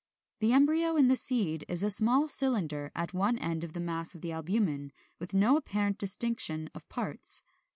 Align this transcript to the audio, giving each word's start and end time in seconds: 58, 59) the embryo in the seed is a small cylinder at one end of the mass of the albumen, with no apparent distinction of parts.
58, 0.39 0.45
59) 0.47 0.49
the 0.49 0.55
embryo 0.55 0.95
in 0.97 1.07
the 1.09 1.15
seed 1.15 1.65
is 1.69 1.83
a 1.83 1.91
small 1.91 2.27
cylinder 2.27 2.91
at 2.95 3.13
one 3.13 3.37
end 3.37 3.63
of 3.63 3.73
the 3.73 3.79
mass 3.79 4.15
of 4.15 4.21
the 4.21 4.31
albumen, 4.31 4.91
with 5.19 5.35
no 5.35 5.57
apparent 5.57 5.99
distinction 5.99 6.71
of 6.73 6.89
parts. 6.89 7.43